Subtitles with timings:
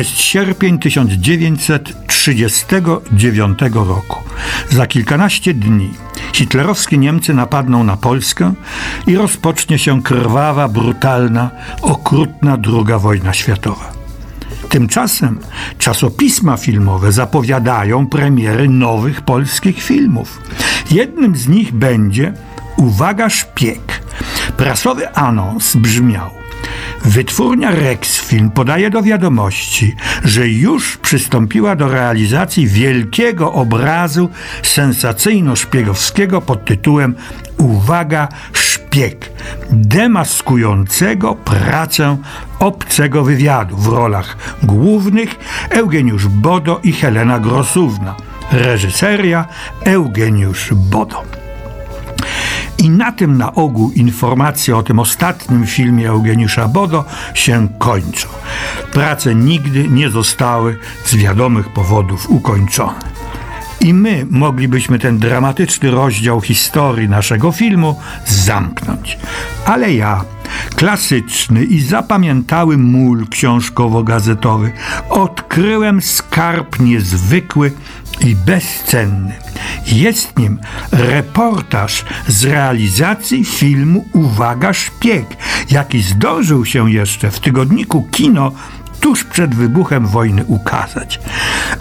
[0.00, 4.18] Jest sierpień 1939 roku.
[4.70, 5.90] Za kilkanaście dni
[6.32, 8.54] hitlerowskie Niemcy napadną na Polskę
[9.06, 11.50] i rozpocznie się krwawa, brutalna,
[11.82, 13.92] okrutna II wojna światowa.
[14.68, 15.38] Tymczasem
[15.78, 20.42] czasopisma filmowe zapowiadają premiery nowych polskich filmów.
[20.90, 22.32] Jednym z nich będzie
[22.76, 24.02] Uwaga Szpieg.
[24.56, 26.39] Prasowy anons brzmiał
[27.04, 34.28] Wytwórnia Rexfilm podaje do wiadomości, że już przystąpiła do realizacji wielkiego obrazu
[34.62, 37.14] sensacyjno-szpiegowskiego pod tytułem
[37.58, 39.30] Uwaga, szpieg,
[39.70, 42.16] demaskującego pracę
[42.58, 45.36] obcego wywiadu w rolach głównych
[45.70, 48.16] Eugeniusz Bodo i Helena Grosówna.
[48.52, 49.44] Reżyseria
[49.84, 51.39] Eugeniusz Bodo.
[52.80, 58.28] I na tym na ogół informacje o tym ostatnim filmie Eugeniusza Bodo się kończą.
[58.92, 63.10] Prace nigdy nie zostały z wiadomych powodów ukończone.
[63.80, 69.18] I my moglibyśmy ten dramatyczny rozdział historii naszego filmu zamknąć.
[69.64, 70.24] Ale ja,
[70.76, 74.72] klasyczny i zapamiętały mól książkowo-gazetowy,
[75.10, 77.72] odkryłem skarb niezwykły
[78.20, 79.49] i bezcenny.
[79.92, 80.58] Jest nim
[80.92, 85.26] reportaż z realizacji filmu Uwaga Szpieg,
[85.70, 88.52] jaki zdążył się jeszcze w tygodniku Kino
[89.00, 91.20] tuż przed wybuchem wojny ukazać.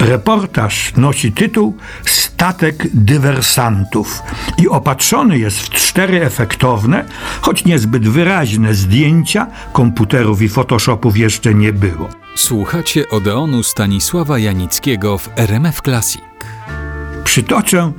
[0.00, 4.22] Reportaż nosi tytuł Statek dywersantów
[4.58, 7.04] i opatrzony jest w cztery efektowne,
[7.40, 12.08] choć niezbyt wyraźne zdjęcia, komputerów i photoshopów jeszcze nie było.
[12.36, 16.22] Słuchacie Odeonu Stanisława Janickiego w RMF Classic.
[17.32, 17.92] Przytoczę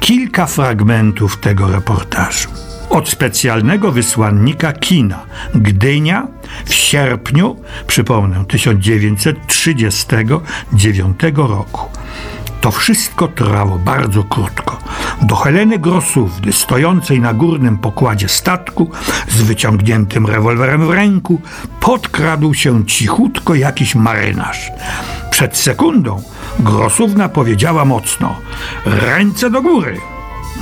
[0.00, 2.48] kilka fragmentów tego reportażu
[2.90, 6.26] od specjalnego wysłannika kina Gdynia
[6.64, 7.56] w sierpniu,
[7.86, 11.80] przypomnę, 1939 roku.
[12.60, 14.78] To wszystko trwało bardzo krótko.
[15.22, 18.90] Do Heleny Grosówny, stojącej na górnym pokładzie statku,
[19.28, 21.40] z wyciągniętym rewolwerem w ręku,
[21.80, 24.70] podkradł się cichutko jakiś marynarz.
[25.38, 26.22] Przed sekundą
[26.58, 28.40] Grosówna powiedziała mocno:
[28.84, 30.00] Ręce do góry!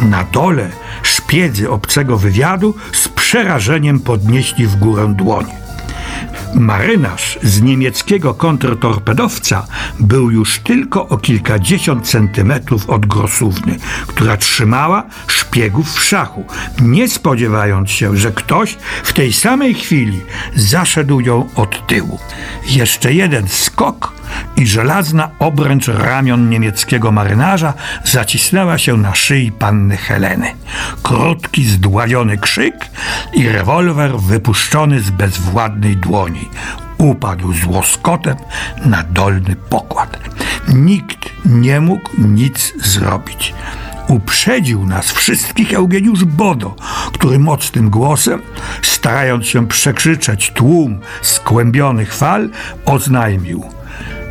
[0.02, 0.70] Na dole
[1.02, 5.46] szpiedzy obcego wywiadu z przerażeniem podnieśli w górę dłoń.
[6.54, 9.66] Marynarz z niemieckiego kontrtorpedowca
[10.00, 16.44] był już tylko o kilkadziesiąt centymetrów od grosówny, która trzymała szpiegów w szachu,
[16.82, 20.20] nie spodziewając się, że ktoś w tej samej chwili
[20.54, 22.18] zaszedł ją od tyłu.
[22.66, 24.16] Jeszcze jeden skok
[24.56, 30.54] i żelazna obręcz ramion niemieckiego marynarza zacisnęła się na szyi panny Heleny.
[31.02, 32.74] Krótki, zdławiony krzyk
[33.34, 36.48] i rewolwer wypuszczony z bezwładnej dłoni.
[36.98, 38.36] Upadł z łoskotem
[38.84, 40.18] na dolny pokład.
[40.68, 43.54] Nikt nie mógł nic zrobić
[44.08, 46.74] uprzedził nas wszystkich Eugeniusz Bodo,
[47.12, 48.42] który mocnym głosem,
[48.82, 52.48] starając się przekrzyczeć tłum skłębionych fal,
[52.84, 53.64] oznajmił–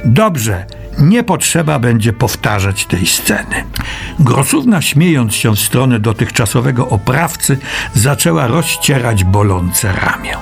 [0.06, 0.66] Dobrze,
[1.00, 3.64] nie potrzeba będzie powtarzać tej sceny.
[4.20, 7.58] Grosówna, śmiejąc się w stronę dotychczasowego oprawcy,
[7.94, 10.38] zaczęła rozcierać bolące ramię.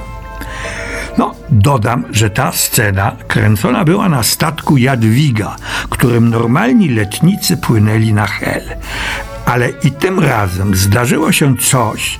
[1.17, 5.55] No, dodam, że ta scena kręcona była na statku Jadwiga,
[5.89, 8.63] którym normalni letnicy płynęli na Hel.
[9.45, 12.19] Ale i tym razem zdarzyło się coś,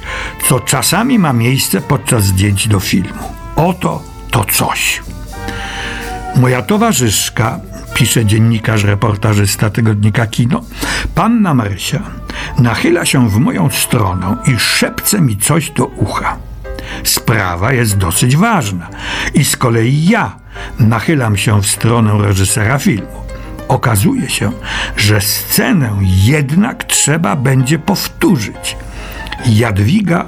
[0.49, 3.23] co czasami ma miejsce podczas zdjęć do filmu.
[3.55, 5.01] Oto to coś.
[6.35, 7.59] Moja towarzyszka,
[7.93, 10.61] pisze dziennikarz reportażysta tygodnika Kino,
[11.15, 11.99] panna Marysia,
[12.59, 16.37] nachyla się w moją stronę i szepce mi coś do ucha.
[17.03, 18.89] Sprawa jest dosyć ważna
[19.33, 20.35] i z kolei ja
[20.79, 23.23] nachylam się w stronę reżysera filmu.
[23.67, 24.51] Okazuje się,
[24.97, 28.77] że scenę jednak trzeba będzie powtórzyć.
[29.45, 30.25] Jadwiga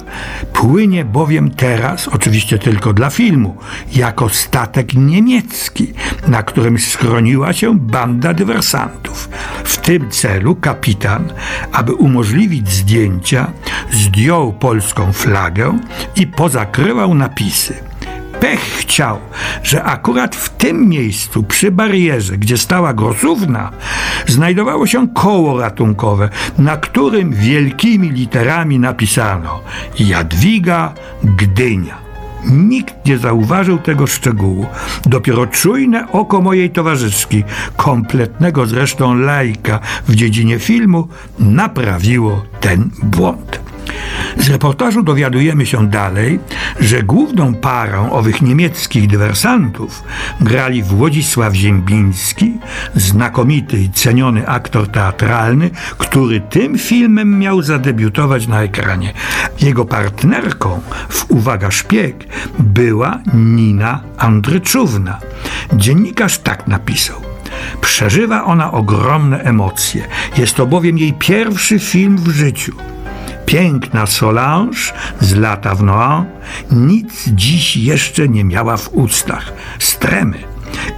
[0.52, 3.56] płynie bowiem teraz, oczywiście tylko dla filmu,
[3.94, 5.92] jako statek niemiecki,
[6.28, 9.28] na którym schroniła się banda dywersantów.
[9.64, 11.32] W tym celu kapitan,
[11.72, 13.50] aby umożliwić zdjęcia,
[13.90, 15.78] zdjął polską flagę
[16.16, 17.74] i pozakrywał napisy
[18.40, 19.18] pech chciał,
[19.62, 23.70] że akurat w tym miejscu, przy barierze, gdzie stała grosówna,
[24.26, 26.28] znajdowało się koło ratunkowe,
[26.58, 29.60] na którym wielkimi literami napisano
[29.98, 30.92] Jadwiga
[31.24, 32.06] Gdynia.
[32.44, 34.66] Nikt nie zauważył tego szczegółu.
[35.06, 37.44] Dopiero czujne oko mojej towarzyszki,
[37.76, 41.08] kompletnego zresztą lajka w dziedzinie filmu,
[41.38, 43.65] naprawiło ten błąd.
[44.36, 46.40] Z reportażu dowiadujemy się dalej,
[46.80, 50.02] że główną parą owych niemieckich dywersantów
[50.40, 52.58] grali Włodzisław Ziembiński,
[52.94, 59.12] znakomity i ceniony aktor teatralny, który tym filmem miał zadebiutować na ekranie.
[59.60, 62.24] Jego partnerką w Uwaga Szpieg
[62.58, 65.18] była Nina Andryczówna.
[65.72, 67.20] Dziennikarz tak napisał.
[67.80, 70.08] Przeżywa ona ogromne emocje.
[70.38, 72.95] Jest to bowiem jej pierwszy film w życiu.
[73.46, 76.24] Piękna Solange z lata w Noir
[76.70, 79.52] nic dziś jeszcze nie miała w ustach.
[79.78, 80.38] Stremy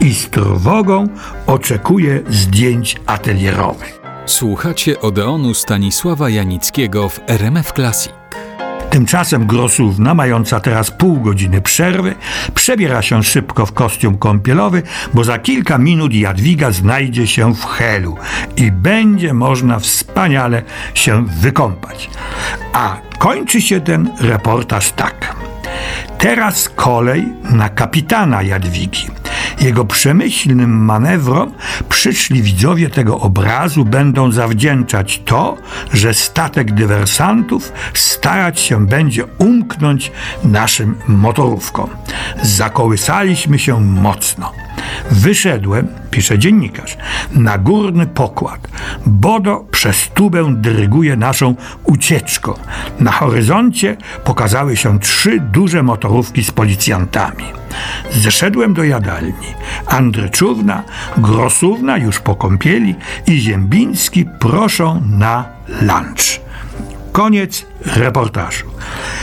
[0.00, 1.08] i z trwogą
[1.46, 4.00] oczekuje zdjęć atelierowych.
[4.26, 8.18] Słuchacie Odeonu Stanisława Janickiego w RMF Classic.
[8.90, 12.14] Tymczasem Grosówna, mająca teraz pół godziny przerwy,
[12.54, 14.82] przebiera się szybko w kostium kąpielowy,
[15.14, 18.16] bo za kilka minut Jadwiga znajdzie się w helu
[18.56, 20.62] i będzie można wspaniale
[20.94, 22.10] się wykąpać.
[22.72, 25.36] A kończy się ten reportaż tak.
[26.18, 29.06] Teraz kolej na kapitana Jadwigi.
[29.60, 31.52] Jego przemyślnym manewrom
[31.88, 35.56] przyszli widzowie tego obrazu będą zawdzięczać to,
[35.92, 40.12] że statek dywersantów starać się będzie umknąć
[40.44, 41.90] naszym motorówkom.
[42.42, 44.52] Zakołysaliśmy się mocno.
[45.10, 46.96] Wyszedłem, pisze dziennikarz,
[47.32, 48.68] na górny pokład.
[49.06, 51.54] Bodo przez tubę dyryguje naszą
[51.84, 52.54] ucieczką.
[53.00, 57.44] Na horyzoncie pokazały się trzy duże motorówki z policjantami.
[58.12, 59.54] Zeszedłem do jadalni.
[59.86, 60.82] Andryczówna,
[61.18, 62.94] Grosówna już po kąpieli
[63.26, 65.44] i Ziembiński proszą na
[65.80, 66.47] lunch.
[67.12, 68.66] Koniec reportażu.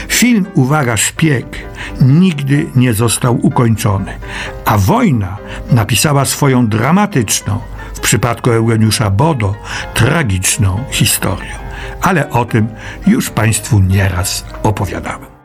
[0.08, 1.58] Film Uwaga Szpieg
[2.00, 4.18] nigdy nie został ukończony,
[4.64, 5.36] a wojna
[5.70, 7.60] napisała swoją dramatyczną,
[7.94, 9.54] w przypadku Eugeniusza Bodo,
[9.94, 11.52] tragiczną historię.
[12.00, 12.68] Ale o tym
[13.06, 15.35] już Państwu nieraz opowiadałem.